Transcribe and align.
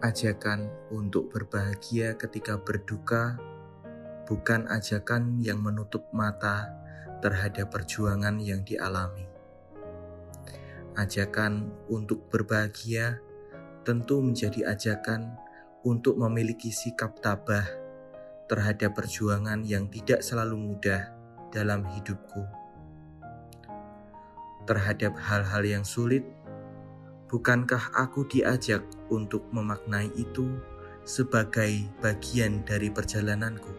Ajakan 0.00 0.72
untuk 0.88 1.28
berbahagia 1.28 2.16
ketika 2.16 2.56
berduka 2.56 3.36
bukan 4.24 4.64
ajakan 4.72 5.36
yang 5.44 5.60
menutup 5.60 6.08
mata 6.16 6.72
terhadap 7.20 7.68
perjuangan 7.68 8.40
yang 8.40 8.64
dialami. 8.64 9.28
Ajakan 10.96 11.68
untuk 11.92 12.32
berbahagia 12.32 13.20
tentu 13.84 14.24
menjadi 14.24 14.72
ajakan 14.72 15.36
untuk 15.84 16.16
memiliki 16.16 16.72
sikap 16.72 17.20
tabah 17.20 17.68
terhadap 18.48 18.96
perjuangan 18.96 19.68
yang 19.68 19.92
tidak 19.92 20.24
selalu 20.24 20.56
mudah 20.56 21.12
dalam 21.52 21.84
hidupku. 21.84 22.40
Terhadap 24.64 25.12
hal-hal 25.28 25.60
yang 25.60 25.84
sulit, 25.84 26.24
bukankah 27.28 27.92
aku 27.92 28.24
diajak 28.24 28.80
untuk 29.10 29.44
memaknai 29.50 30.08
itu 30.14 30.46
sebagai 31.02 31.84
bagian 31.98 32.62
dari 32.62 32.88
perjalananku? 32.88 33.74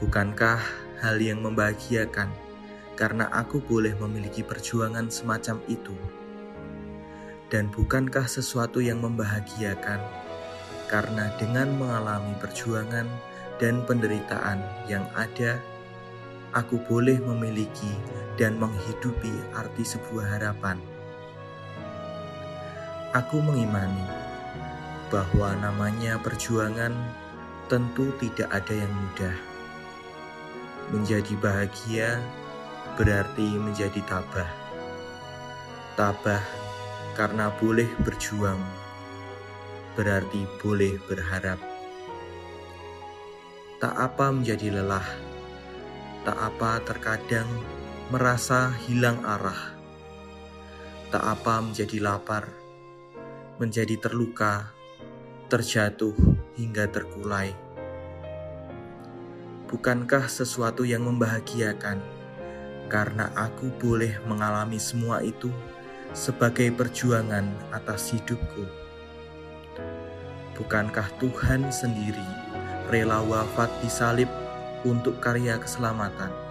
Bukankah 0.00 0.60
hal 1.04 1.16
yang 1.20 1.44
membahagiakan 1.44 2.32
karena 2.98 3.30
aku 3.30 3.62
boleh 3.62 3.94
memiliki 4.00 4.42
perjuangan 4.42 5.12
semacam 5.12 5.60
itu? 5.70 5.94
Dan 7.52 7.70
bukankah 7.70 8.26
sesuatu 8.26 8.82
yang 8.82 8.98
membahagiakan 9.04 10.00
karena 10.90 11.30
dengan 11.38 11.70
mengalami 11.78 12.34
perjuangan 12.42 13.06
dan 13.62 13.84
penderitaan 13.86 14.58
yang 14.90 15.06
ada, 15.14 15.62
aku 16.56 16.80
boleh 16.86 17.18
memiliki 17.22 17.90
dan 18.34 18.58
menghidupi 18.58 19.30
arti 19.54 19.86
sebuah 19.86 20.38
harapan 20.38 20.93
Aku 23.14 23.38
mengimani 23.38 24.10
bahwa 25.06 25.54
namanya 25.62 26.18
perjuangan 26.18 26.90
tentu 27.70 28.10
tidak 28.18 28.50
ada 28.50 28.74
yang 28.74 28.90
mudah. 28.90 29.36
Menjadi 30.90 31.38
bahagia 31.38 32.18
berarti 32.98 33.54
menjadi 33.54 34.02
tabah. 34.10 34.50
Tabah 35.94 36.42
karena 37.14 37.54
boleh 37.54 37.86
berjuang, 38.02 38.58
berarti 39.94 40.50
boleh 40.58 40.98
berharap. 41.06 41.62
Tak 43.78 43.94
apa 43.94 44.26
menjadi 44.34 44.82
lelah, 44.82 45.06
tak 46.26 46.34
apa 46.34 46.82
terkadang 46.82 47.46
merasa 48.10 48.74
hilang 48.90 49.22
arah, 49.22 49.70
tak 51.14 51.22
apa 51.22 51.62
menjadi 51.62 52.02
lapar 52.02 52.63
menjadi 53.54 53.94
terluka, 53.98 54.74
terjatuh 55.46 56.14
hingga 56.58 56.90
terkulai. 56.90 57.54
Bukankah 59.70 60.26
sesuatu 60.26 60.82
yang 60.82 61.06
membahagiakan 61.06 62.02
karena 62.90 63.30
aku 63.38 63.70
boleh 63.78 64.18
mengalami 64.26 64.78
semua 64.82 65.22
itu 65.22 65.50
sebagai 66.10 66.70
perjuangan 66.74 67.46
atas 67.70 68.14
hidupku? 68.14 68.66
Bukankah 70.54 71.10
Tuhan 71.18 71.70
sendiri 71.70 72.26
rela 72.90 73.22
wafat 73.22 73.70
di 73.82 73.90
salib 73.90 74.30
untuk 74.86 75.18
karya 75.18 75.58
keselamatan? 75.58 76.43